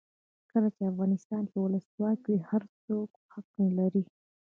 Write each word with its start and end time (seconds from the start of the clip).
کله 0.51 0.69
چې 0.75 0.81
افغانستان 0.91 1.43
کې 1.51 1.57
ولسواکي 1.59 2.29
وي 2.35 2.39
هر 2.49 2.63
څوک 2.83 3.09
حق 3.33 3.47
لري. 3.79 4.03